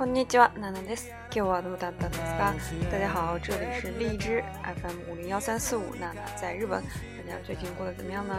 [0.00, 1.10] こんにちは、ナナです。
[1.26, 2.54] 今日はどうだったんですか？
[2.90, 4.42] 大家好，这里是荔枝
[4.80, 6.82] FM 五零幺三四五，娜娜在日本，
[7.26, 8.34] 大家最近过得怎么样呢？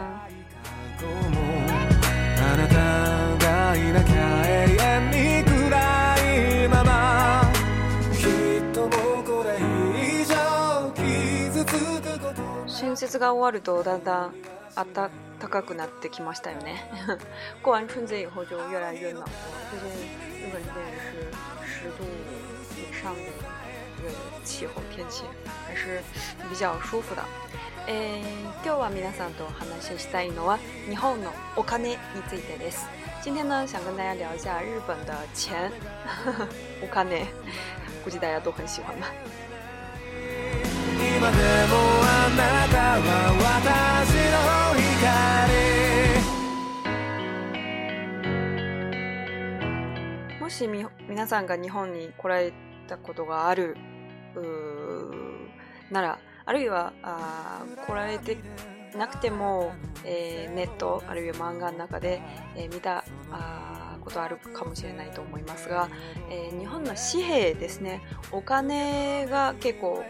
[12.76, 14.32] 春節が終わるとだんだん
[14.74, 15.10] 暖
[15.48, 16.84] かくなってきましたよね。
[17.62, 19.30] 过完春节以后就越来越暖和，
[19.70, 20.08] 最近
[20.44, 21.51] 日本这边是。
[21.82, 22.04] 十度
[22.78, 23.20] 以上的
[23.98, 25.24] 这个气候天气
[25.66, 26.00] 还是
[26.48, 27.24] 比较舒服的。
[27.88, 28.22] 诶，
[28.62, 30.56] 今日は皆さんどうも、新しさいのわ、
[30.88, 31.96] 日本のお金に
[32.30, 32.86] ついてです。
[33.24, 35.72] 今天呢，想跟大家聊一下日本的钱，
[36.80, 37.26] お金，
[38.04, 39.48] 估计大家都很喜欢吧。
[50.52, 52.52] しみ皆さんが日本に来られ
[52.86, 53.76] たことがある
[55.90, 58.36] ならあるいはあ来られて
[58.96, 59.72] なくても、
[60.04, 62.20] えー、ネットあるいは漫画の中で、
[62.54, 65.88] えー、見たあことあるかもしれないと思いますが、
[66.30, 70.02] えー、日本の紙幣ですねお金が結構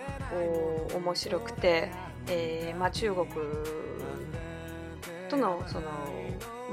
[0.97, 1.93] 面白くて、
[2.29, 3.27] えーまあ、中国
[5.29, 5.83] とのその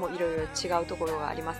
[0.00, 1.54] 我一直提高对国罗的爱意嘛。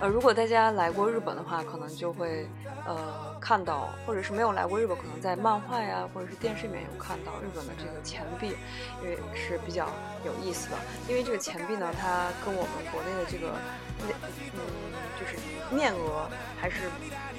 [0.00, 2.48] 呃，如果大家来过日本的话，可能就会
[2.86, 8.56] 呃看到，或者是没有来过日本，可能在漫画呀或者是电视里面有看到日本的这个钱币，
[9.02, 9.88] 因为是比较
[10.24, 10.76] 有意思的。
[11.08, 13.48] 因为这个钱币呢，它跟我们国内的这个
[14.06, 14.16] 面，
[14.54, 14.60] 嗯，
[15.20, 15.36] 就是
[15.74, 16.28] 面额
[16.60, 16.88] 还是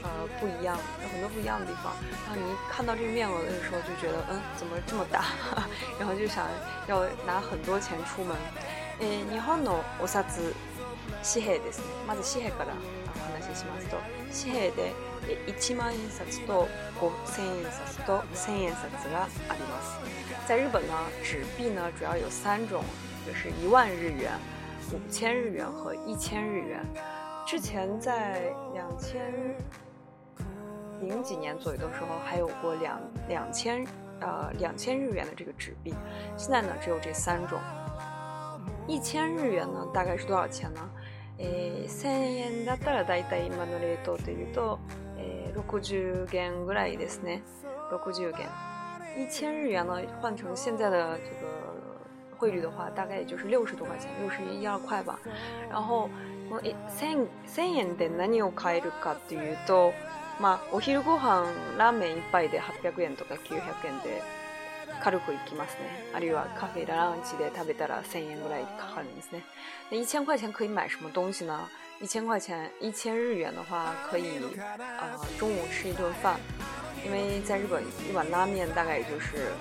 [0.04, 0.10] 呃
[0.40, 1.94] 不一样，有很多不一样的地方。
[2.28, 5.26] 然后你看到这个面额的时候，就觉得嗯，怎么这么大？
[5.98, 6.46] 然后就想
[6.88, 8.36] 要拿很多钱出门。
[9.00, 10.40] えー、日本のお札
[11.24, 12.74] 紙幣ですねまず紙幣から
[13.16, 13.98] お話ししますと
[14.46, 14.94] 紙幣で
[15.48, 16.68] 1万円札と
[17.00, 20.00] 5000円札と1000円札があります
[20.48, 20.94] 在日本呢
[21.24, 22.82] 纸幣呢主要有三种
[23.26, 24.32] 就是1万日元
[25.12, 26.80] 5000日元和1000日元
[27.46, 29.20] 之前在2000
[31.08, 33.00] 零几年左右的时候还有过两
[33.30, 33.86] 两千
[34.20, 35.94] 呃两千日元的这个纸币
[36.36, 37.58] 现在呢只有这三种
[38.90, 40.80] 一千日元の大概是多少钱呢
[41.38, 44.80] ？1000円だったら大体今の冷凍というと、
[45.18, 47.44] え60元ぐらいですね。
[47.92, 48.48] 60元。
[49.18, 51.52] 1000日元呢换成现在的这个
[52.38, 55.20] 汇率的话，大概也就是六十多块钱，六十一二块吧。
[55.70, 56.10] 然后
[56.50, 59.92] この千千円で何を買えるかというと、
[60.40, 61.44] まあお昼ご飯
[61.78, 63.56] ラーメン一杯で800円とか900
[63.86, 64.22] 円で。
[65.00, 65.82] カルコ行きますね。
[66.14, 69.44] あるいはカフェラウンジで食べたら千円ぐらいかかるんですね。
[69.92, 71.68] 那一千块钱可以买什么东西呢？
[72.02, 74.40] 一千块钱，一千日元的话，可以
[75.00, 76.40] 呃中午吃一顿饭，
[77.06, 79.52] 因为在日本一碗拉面大概也就是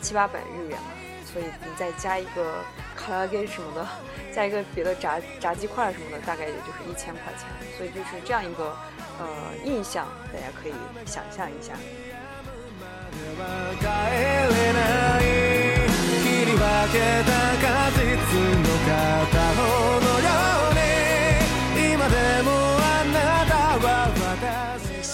[0.00, 0.88] 七八百日元嘛，
[1.30, 2.62] 所以你再加一个
[2.96, 3.86] 卡拉 OK 什么的，
[4.34, 7.46] 加一个别的炸炸鸡块什么的，大概也就是一千块钱。
[7.76, 8.76] 所以就是这样一个
[9.18, 9.26] 呃
[9.64, 10.72] 印象，大家可以
[11.06, 11.74] 想象一下。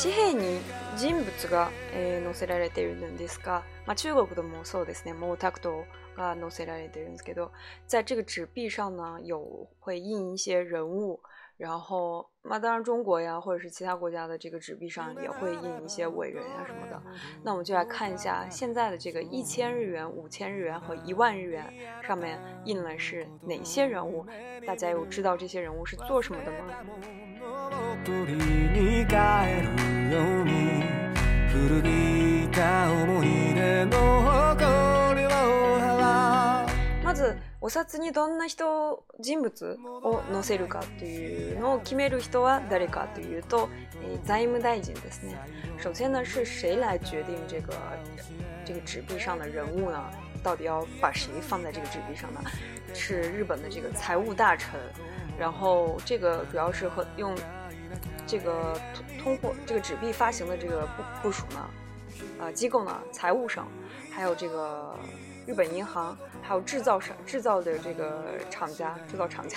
[0.02, 0.60] 紙幣に
[0.96, 5.86] 人物が、えー、載せられているんですが、まあ、中国でもそうですね、毛沢東
[6.16, 7.52] が載せられているんですけど、
[7.86, 11.20] 在这个纸币上呢，有会印一些人物，
[11.58, 17.02] 然后那当然，中国呀，或者是其他国家的这个纸币上也会印一些伟人呀什么的。
[17.44, 21.66] 那我们就来看一下现在的这个一千日元、五千日元和一万日元
[22.02, 24.24] 上面印了是哪些人物？
[24.66, 26.66] 大家有知道这些人物是做什么的吗？
[37.62, 43.68] お札にどんな人人物を載せるかというのを決める人は誰かというと
[44.24, 45.36] 財務大臣ですね。
[45.82, 47.74] 首先呢，是谁来决定这个
[48.64, 50.00] 这个纸币上的人物呢？
[50.42, 52.40] 到底要把谁放在这个纸币上呢？
[52.94, 54.78] 是日本的这个财务大臣。
[55.38, 57.34] 然后这个主要是和用
[58.26, 61.70] 这个通通货这个纸币发行的这个部部署呢，
[62.40, 63.66] 呃，机构呢，财务省，
[64.10, 64.94] 还有这个。
[65.50, 69.56] 日本银行，还有制造商、制造的这个厂家，制造厂家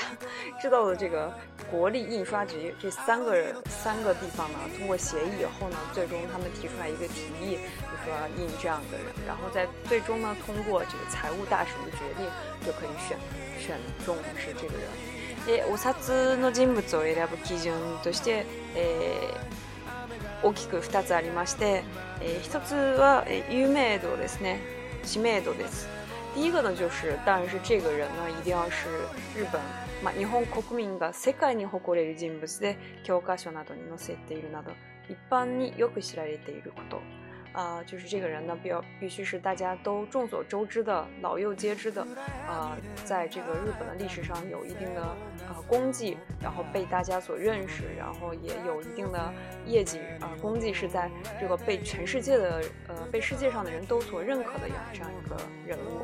[0.59, 1.31] 制造的这个
[1.69, 12.25] 国立印刷局，这三个三个地方呢，通过协议以后呢，最终他们提出来一个提议，就说印这样的人，然后在最终呢，通过这个财务大臣的决定，
[12.65, 13.15] 就可以选
[13.59, 15.13] 选中是这个人。
[15.45, 19.31] え、お札の人物を選ぶ基準として、え、
[20.41, 21.83] 大きくつありまして、
[22.19, 23.67] え、つはえ、有
[23.99, 24.59] 度ですね。
[25.03, 25.87] 知名度です。
[26.35, 28.87] 第一个呢，就是当然是这个人呢，一定要是
[29.37, 29.61] 日本、
[30.03, 34.71] まあ、日本国民が世界に誇れる人物で、教科書などに載せているなど、
[35.09, 37.01] 一般によく知られていること。
[37.53, 42.05] 啊，就是这个人呢，比较必须是大家都众所周知的、老幼皆知的，
[42.47, 45.01] 啊，在这个日本的历史上有一定的
[45.47, 49.31] 呃功绩，然后被大家所认识，然后也有一定的
[49.67, 51.09] 业绩啊功绩是在
[51.39, 56.01] 这个被全世界的呃被世界上的人都所认可的这样一个人物。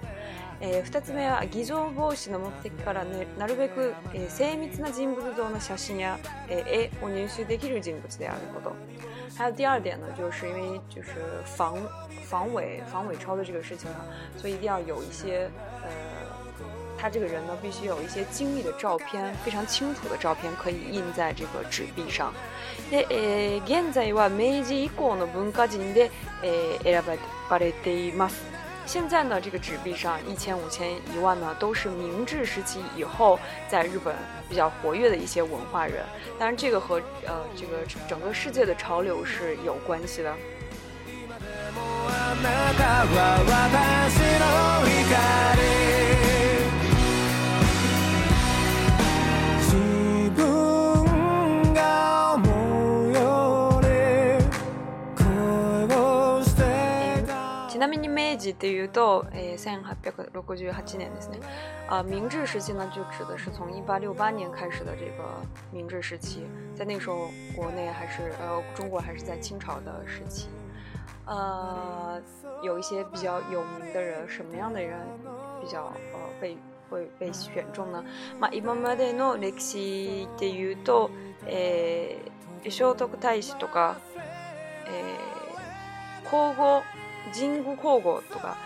[0.61, 6.17] え、二つ目は偽造防止の目的からね、なるべくえ、精密な人物像の写真や
[6.49, 8.75] え、絵を入手できる人物であること。
[9.37, 11.09] 还有第二点呢，就是因为就是
[11.45, 11.77] 防
[12.23, 14.05] 防伪防伪钞的这个事情啊，
[14.37, 15.49] 所以一定要有一些
[15.83, 15.89] 呃，
[16.97, 22.33] 他这个人呢必须有一些精密的照片，非常清楚的照片，可以印在这个纸币上。
[28.89, 34.15] 现在呢，这个纸币上一千、五千、一万呢，都是明治时期以后在日本
[34.50, 36.03] 比较活跃的一些文化人。
[36.39, 36.95] 当然，这个和
[37.27, 40.36] 呃，这个整个世界的潮流是有关系的。
[57.79, 61.37] 那么你每集都有到诶三八百，如果就有好几年的是呢？
[61.87, 65.23] 啊，明治时期呢，就指的是从一八六八年开始的这个
[65.71, 66.43] 明治时期。
[66.75, 70.49] 在那时候，国内还是呃中国还是在清朝的时期。
[71.25, 72.21] 呃，
[72.61, 74.99] 有一些比较有名的人，什么样的人
[75.61, 76.57] 比较呃被
[76.89, 78.03] 会被选中呢？
[78.37, 81.09] 嘛，一般般的呢，那些都有到
[81.45, 82.17] 诶，
[82.69, 83.95] 少德大使，或者
[84.87, 85.01] 诶，
[86.29, 86.83] 皇后。
[87.31, 88.57] 神宮皇后とか、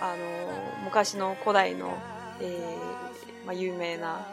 [0.00, 0.16] あの、
[0.84, 1.92] 昔の古代の、
[2.40, 4.26] えー、まあ、有名な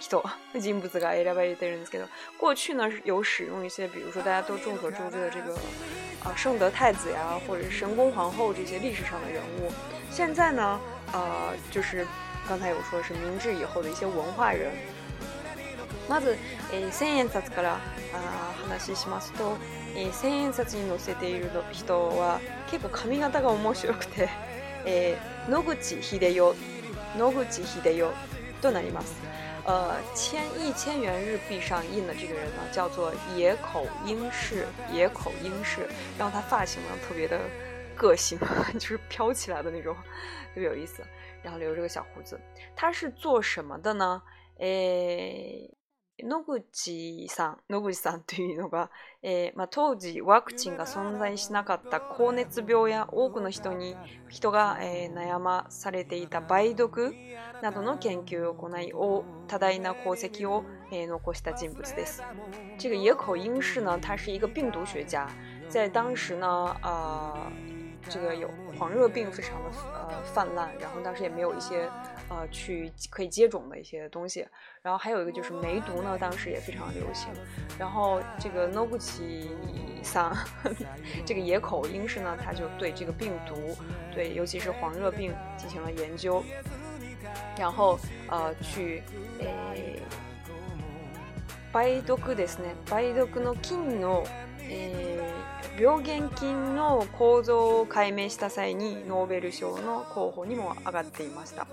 [0.00, 0.24] 人、
[0.58, 2.06] 人物が選ばれてるんですけど、
[2.40, 5.54] 过去呢有使用一些，比如说大家都众所周知的这个
[6.24, 9.70] 啊圣德太子や、或者神宫皇后这些历史上的人物。
[10.10, 10.78] 现在呢，
[11.12, 12.06] 呃，就是
[12.48, 14.70] 刚才有说是明治以后的一些文化人。
[16.08, 16.36] まず、
[16.72, 17.78] えー、千円札から
[18.12, 19.56] あ話しますと、
[19.94, 22.40] えー、千円札に載せている人は
[22.70, 24.28] 結構髪型が面白くて、
[24.86, 26.34] えー、野口秀代
[27.16, 28.08] 野口秀代
[28.60, 29.14] となります。
[29.64, 35.86] 呃，千一千元日币上印的这个人呢，叫做野口英世，野口英世，
[36.18, 37.38] 然后他发型呢特别的
[37.94, 38.36] 个性，
[38.78, 39.94] 就是飘起来的那种，
[40.52, 41.04] 特别有意思。
[41.44, 42.40] 然后留着个小胡子，
[42.74, 44.20] 他是做什么的呢？
[44.58, 45.70] 诶，
[46.24, 48.90] 野口さん、野口さんというのが、
[49.22, 53.96] えーまあ、当時ワクチンが存在しなかった高熱病や多くの人に
[54.28, 57.12] 人が、えー、悩まされていた梅毒
[57.62, 62.22] などの研究を行い多大な功績を、えー、残した人物です。
[62.78, 65.26] 这个野口英呢，他是一个病毒学家，
[65.68, 66.46] 在当时呢，
[66.82, 67.71] 呃。
[68.08, 69.70] 这个有黄热病，非常的
[70.08, 71.88] 呃泛滥，然后当时也没有一些
[72.28, 74.46] 呃去可以接种的一些东西，
[74.82, 77.28] 然后还有一个就是梅毒呢，当时也非常流行。
[77.78, 79.22] 然后这个 n o b u c
[80.02, 80.32] h i
[81.24, 83.54] 这个野口英世呢，他就对这个病毒，
[84.14, 86.42] 对尤其是黄热病进行了研究，
[87.56, 87.98] 然后
[88.30, 89.02] 呃去，
[91.72, 92.74] バ o ドクですね。
[92.90, 94.24] バイドクの金の。
[95.78, 101.66] 病原菌の構造解明した際にノーベル賞の候補にも上がっていました。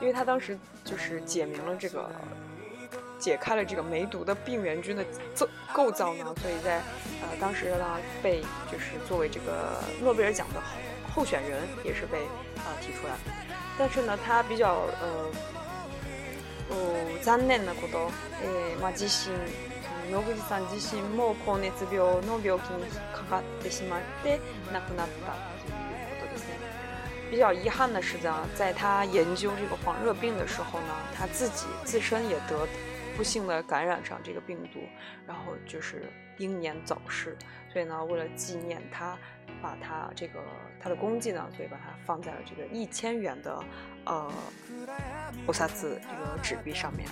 [0.00, 2.10] 因为他当时就是解明了这个，
[3.18, 6.76] 解开了这个梅毒的病原菌的造构造呢，所以在
[7.20, 8.40] 呃当时呢被
[8.72, 10.60] 就是作为这个诺贝尔奖的
[11.14, 12.18] 候选人也是被
[12.64, 13.12] 啊提出来。
[13.78, 15.30] 但是呢，他比较呃，
[16.70, 18.10] う残念的こと
[18.42, 19.32] えま自身。
[20.10, 24.40] ノブさん自身も高熱病の病気にかかってしまって
[24.72, 25.32] 亡くなった
[25.64, 26.58] ということですね。
[27.30, 30.86] 比较遗憾的是呢，在他研究这个黄热病的时候呢，
[31.16, 32.66] 他自己自身也得
[33.16, 34.80] 不幸的感染上这个病毒，
[35.26, 36.04] 然后就是
[36.38, 37.36] 英年早逝。
[37.72, 39.18] 所以呢，为了纪念他，
[39.60, 40.38] 把他这个
[40.80, 43.60] 他的功绩呢，所以把它放在了这个一千元的
[44.04, 44.32] 呃
[45.48, 47.06] 乌撒字这个纸币上面。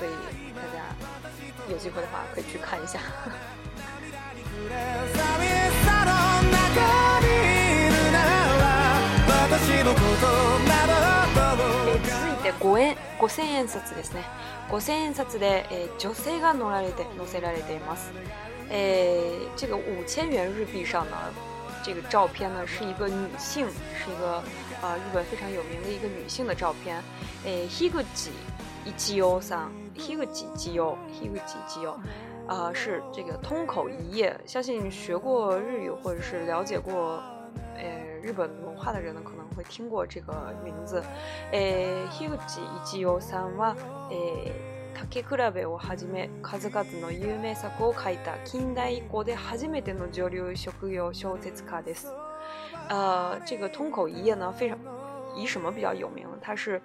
[0.01, 2.97] 所以大家有机会的话可以去看一下。
[12.11, 14.23] 続いて5円5000円札ですね
[14.71, 18.11] 5000円札で、え女性が乗られて乗せられています。
[18.71, 21.15] えー、这0五千元日币上の
[21.83, 24.41] 这个照片呢是一个女性，是一个
[24.83, 26.97] 呃、日本非常有名的一个女性的照片。
[27.45, 27.69] えー、
[28.83, 31.93] 一吉优三，ヒュジ吉优，ヒュジ吉优，
[32.47, 34.35] 啊，是这个通口一夜。
[34.47, 37.21] 相信学过日语或者是了解过，
[37.75, 37.83] 呃，
[38.23, 40.33] 日本文化的人呢，可能会听过这个
[40.63, 41.03] 名字。
[41.51, 43.75] 诶，ヒュジ一吉优三は，
[44.09, 44.51] 诶、
[44.95, 52.07] 竹比べをはじめ数々の有名作を書いた近代以降で初めての上流職業小説家です。
[52.89, 54.75] 呃，这个通口一夜呢，非常
[55.35, 56.25] 以什么比较有名？
[56.41, 56.81] 他是。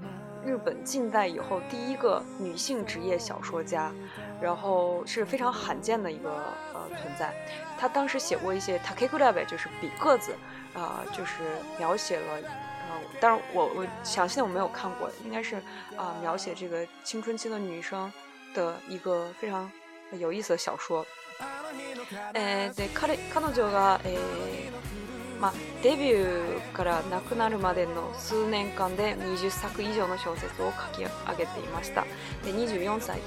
[0.46, 3.92] 日本近代以后第一个女性职业小说家，
[4.40, 6.30] 然后是非常罕见的一个
[6.72, 7.34] 呃存在。
[7.76, 10.32] 她当时写过一些《Takikura》，就是笔个子，
[10.72, 11.32] 啊，就是
[11.78, 15.56] 描写了，呃，但是我我详细的我没有看过，应该是
[15.96, 18.10] 啊，描写这个青春期的女生
[18.54, 19.68] 的一个非常
[20.12, 21.04] 有意思的小说。
[22.34, 24.00] 呃，对，卡里卡诺这个，
[25.40, 25.52] 嘛
[25.82, 26.24] ，debut
[26.72, 32.02] から亡くなるまでの数年間で20作以上の小説を書き上げていました。
[32.44, 33.18] で、二十四歳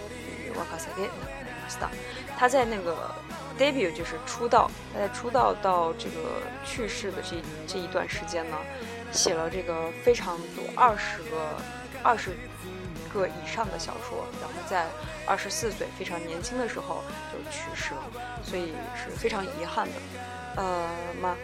[0.56, 1.90] 亡くなりました。
[2.38, 2.96] 他在那个
[3.60, 7.36] debut 就是出道，他在出道到这个去世的这
[7.68, 8.58] 这一段时间呢，
[9.12, 11.62] 写了这个非常多二十个
[12.02, 12.32] 二十
[13.14, 14.86] 个以上的小说，然后在
[15.28, 18.02] 二十四岁非常年轻的时候就去世了，
[18.42, 19.94] 所以是非常遗憾的。
[20.56, 20.88] 呃，
[21.22, 21.36] 嘛。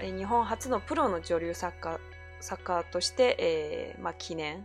[0.00, 2.00] 日本初のプロの女流作家
[2.40, 4.64] 作家として、えーまあ、記念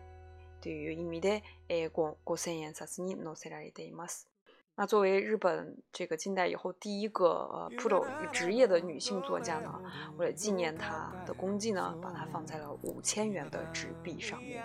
[0.62, 4.30] という意味で、えー、5000円札に載せられています。
[4.78, 9.72] 那作为日本这个近代以后第一个呃 pro 职业的女性作家呢，
[10.18, 14.62] 为了纪念她的功绩呢，把它放在了五千元的纸币上面。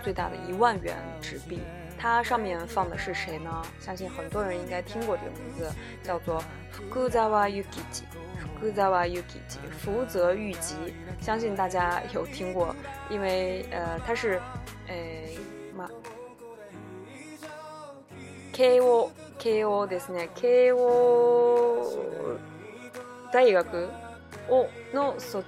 [0.00, 1.60] 最大的一万元纸币，
[1.96, 3.62] 它上面放的是谁呢？
[3.78, 5.70] 相信很多人应该听过这个名字，
[6.02, 6.42] 叫做
[6.92, 7.62] 福泽谕
[7.92, 8.02] 吉。
[8.60, 9.38] 福泽谕吉，
[9.78, 10.74] 福泽谕吉，
[11.18, 12.76] 相信大家有听过，
[13.08, 14.38] 因为呃，他是，
[14.88, 14.94] 呃。
[15.80, 15.88] ま
[18.52, 20.28] 慶応、慶応ですね。
[20.34, 21.86] 慶応
[23.32, 23.88] 大学
[24.50, 25.44] をの卒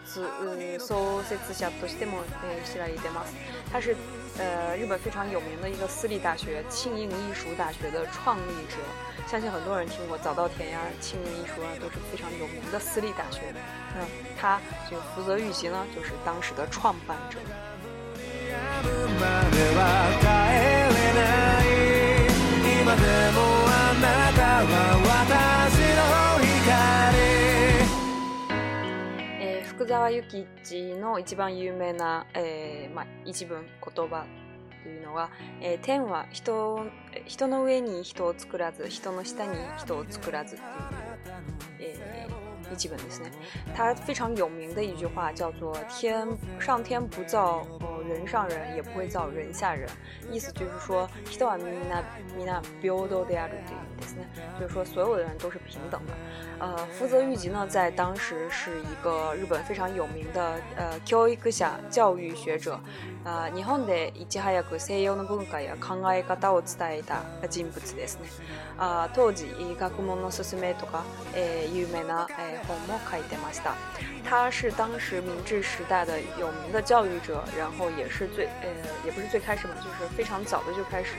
[0.78, 2.20] 創設者としても
[2.64, 3.34] 知られてます。
[3.70, 3.94] 他是
[4.38, 8.76] 呃日本非常有名的一个私立大学——庆应艺术大学的创立者。
[9.26, 13.40] 相信很多人听过早稻田呀、庆应艺术啊，都是非常有名的私立大学。
[13.98, 14.06] 嗯，
[14.40, 14.58] 他
[14.90, 17.38] 就福泽谕吉呢，就是当时的创办者。
[18.54, 18.58] え
[29.66, 33.74] 福沢諭吉の一番有名な、えーまあ、一文言
[34.08, 34.26] 葉
[34.82, 35.30] というのは、
[35.62, 36.80] えー、天は人
[37.26, 40.64] 人の上に人を作らず人の下に人を作らずって
[41.82, 42.41] いう、えー、
[42.76, 43.30] 日本的，
[43.74, 46.26] 他非常有名的一句话叫做“天
[46.58, 49.88] 上天不造，呃，人上人也不会造人下人”，
[50.30, 51.46] 意思就是说，就
[54.66, 56.12] 是说所有的人都是平等的。
[56.58, 62.78] 呃，福泽谕吉呢，在当时是一个日本非常有名的呃教育家、教育学者。
[63.24, 68.26] 啊，日本でいち早く西洋の文化や考え方を伝えた人物ですね。
[68.76, 69.46] 啊，当时
[69.78, 71.04] 学问の進めとか
[71.72, 72.26] 有名な。
[72.66, 73.74] 后木开伊德马西达，
[74.24, 78.68] 他是当时明治时代的有名的教育者，然后也是最呃，
[79.04, 81.10] 也不是最开始嘛，就是非常早的就开始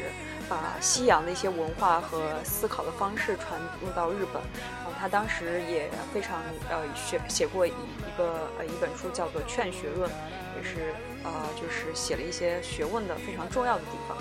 [0.49, 4.41] 把西洋的一些文化和思考的方式传入到日本。
[4.75, 10.09] 然后他当时也非常呃写写过一一个呃一本书叫做《劝学论》，
[10.57, 10.93] 也是。
[11.23, 14.17] 啊，就是写了一些学问的非常重要的地方。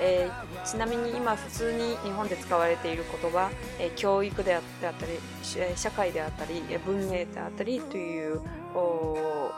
[0.00, 0.28] え、
[0.64, 4.60] 今日みなみにま福沢に日本で使われている言葉、え、教育であ
[4.92, 5.18] たり、
[5.76, 8.40] 社会であたり、え、文明であたりという、
[8.74, 9.48] お、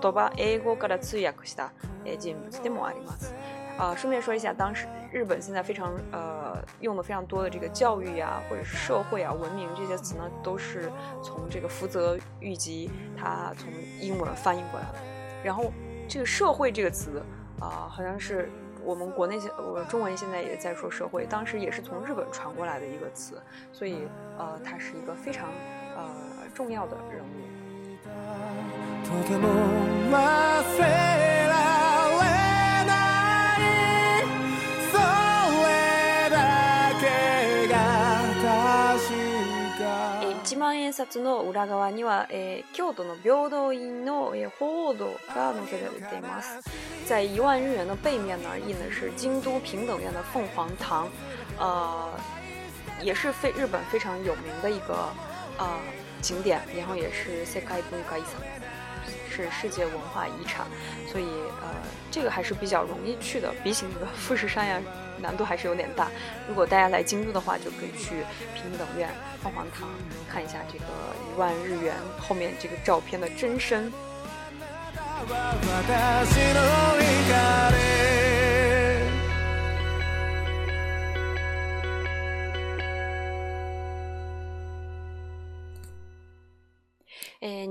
[0.00, 1.72] 言葉、英語から通訳した
[2.04, 3.34] え、ジンステモアイマス。
[3.78, 10.90] 啊，顺便说一下，当时日本现在非常呃用的非常多的这个教育啊，或者是社会啊、文明这些词呢，都是
[11.22, 13.68] 从这个福泽谕吉他从
[14.00, 15.15] 英文翻译过来的。
[15.46, 15.72] 然后，
[16.08, 17.22] 这个“社会”这个词
[17.60, 18.50] 啊，好像是
[18.82, 23.40] 我们国内现，我中文现在也在说“社会”，当时也是从日本传过来的一个词，
[23.72, 24.00] 所以，
[24.38, 25.48] 呃，他是一个非常
[25.96, 26.10] 呃
[26.52, 27.26] 重要的人物。
[47.04, 51.06] 在一万日元的背面呢，印的是京都平等院的凤凰堂，
[51.58, 52.08] 呃，
[53.02, 54.94] 也是非日本非常有名的一个
[55.58, 55.78] 呃
[56.22, 58.66] 景点，然后也是世界文化遗产。
[59.30, 60.66] 是世界文化遗产，
[61.10, 61.24] 所以
[61.62, 61.68] 呃，
[62.10, 64.80] 这个还是比较容易去的，比起那个富士山呀，
[65.18, 66.08] 难度还是有点大。
[66.48, 69.08] 如果大家来京都的话，就可以去平等院、
[69.42, 69.88] 凤凰堂，
[70.30, 70.84] 看一下这个
[71.34, 73.92] 一万日元后面这个照片的真身。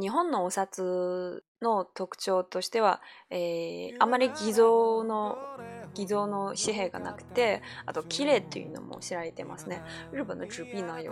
[0.06, 5.36] 日本のお札の特徴としては、えー、あまり偽造の
[5.96, 9.82] 偽造の紙幣がなくて、あと綺麗というのも知られてますね。
[10.14, 11.12] 日本の紙幣呢有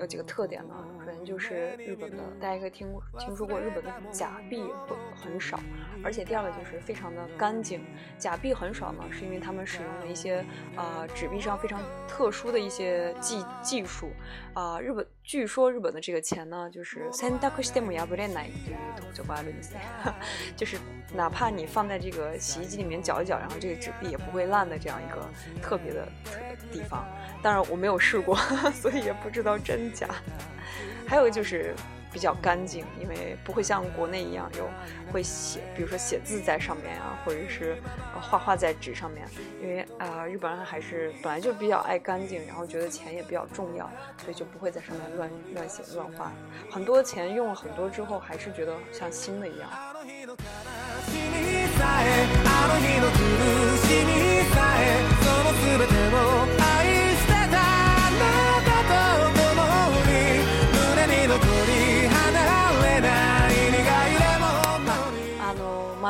[0.00, 4.56] 有几个特点呢，可能就是日本的大家可以听听说过日本的假币
[4.88, 5.60] 不很少，
[6.02, 7.84] 而且第二个就是非常的干净。
[8.18, 10.36] 假币很少呢，是因为他们使用了一些
[10.74, 14.08] 啊、呃、纸币上非常特殊的一些技技术
[14.54, 15.06] 啊、呃、日本。
[15.24, 18.50] 据说日本的这个钱呢，就是三ダクシデムヤブレナイ
[18.96, 19.52] という九八六
[20.56, 20.76] 就是
[21.14, 25.24] 哪怕你放在这个洗衣机里面搅一搅，然后这个纸币也不会烂的这样一个
[25.62, 26.36] 特别的特
[26.72, 27.06] 地方。
[27.40, 28.34] 当然我没有试过，
[28.74, 30.08] 所以也不知道真假。
[31.06, 31.72] 还有就是。
[32.12, 34.68] 比较干净，因为不会像国内一样有
[35.10, 37.76] 会写，比如说写字在上面啊，或者是
[38.20, 39.26] 画画在纸上面。
[39.62, 43.90] 因为啊，日本人还是本来就比较爱干净，然后觉得钱也比较重要，
[44.22, 46.30] 所以就不会在上面乱乱写乱画。
[46.70, 49.70] 很多钱用了很多之后，还是觉得像新的一样。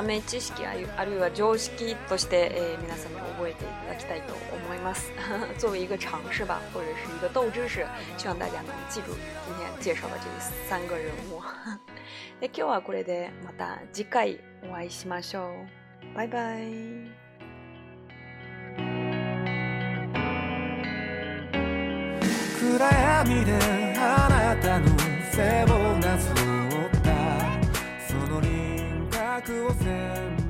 [0.00, 0.64] 豆知識
[0.96, 5.12] あるいは常識として、え皆に覚えていただきたいと思います。
[5.58, 9.12] 作为一个常识吧，或者是一个豆知识，希望大家能记住
[9.44, 10.26] 今天介绍的这
[10.66, 11.40] 三个人物。
[12.40, 15.52] で今日はこれでまた次回お会いしましょ
[16.04, 16.16] う。
[16.16, 17.02] バイバイ。
[22.58, 23.58] 暗闇で
[23.98, 24.88] あなたの
[25.30, 26.41] 背をなぞ
[29.44, 30.41] 覚を全部